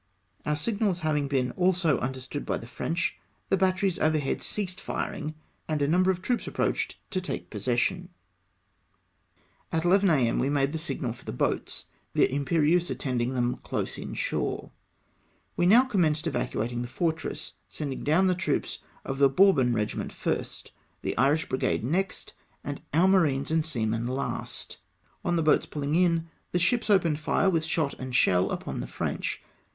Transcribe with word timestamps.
Our 0.47 0.55
signals 0.55 1.01
having 1.01 1.27
been 1.27 1.51
also 1.51 1.99
understood 1.99 2.43
by 2.43 2.57
the 2.57 2.65
French, 2.65 3.19
the 3.49 3.55
batteries 3.55 3.99
overhead 3.99 4.41
ceased 4.41 4.81
firing, 4.81 5.35
and 5.67 5.79
a 5.79 5.87
number 5.87 6.09
of 6.09 6.23
troops 6.23 6.47
approached 6.47 6.97
to 7.11 7.21
take 7.21 7.51
possession. 7.51 8.09
EVACUATE 9.71 9.71
THE 9.71 9.77
FORTRESS. 9.77 10.01
315 10.01 10.17
At 10.17 10.29
11 10.33 10.39
A.M. 10.39 10.39
we 10.39 10.49
made 10.49 10.73
the 10.73 10.79
signal 10.79 11.13
for 11.13 11.23
the 11.23 11.31
boats— 11.31 11.85
the 12.15 12.33
Imperieuse 12.33 12.89
attending 12.89 13.35
them 13.35 13.57
close 13.57 13.99
in 13.99 14.15
shore. 14.15 14.71
We 15.55 15.67
now 15.67 15.83
commenced 15.83 16.25
evacuating 16.25 16.81
the 16.81 16.87
fortress, 16.87 17.53
sending 17.69 18.03
down 18.03 18.25
the 18.25 18.33
troops 18.33 18.79
of 19.05 19.19
the 19.19 19.29
Bourbon 19.29 19.71
regiment 19.71 20.11
first; 20.11 20.71
the 21.03 21.15
Irish 21.15 21.47
brigade 21.47 21.83
next, 21.83 22.33
and 22.63 22.81
our 22.91 23.07
marines 23.07 23.51
and 23.51 23.63
seamen 23.63 24.07
last. 24.07 24.79
On 25.23 25.35
the 25.35 25.43
boats 25.43 25.67
pulling 25.67 25.93
in, 25.93 26.27
the 26.53 26.57
ships 26.57 26.89
opened 26.89 27.19
fire 27.19 27.51
witli 27.51 27.69
shot 27.69 27.93
and 27.99 28.15
shell 28.15 28.49
upon 28.49 28.79
the 28.79 28.87
French. 28.87 29.43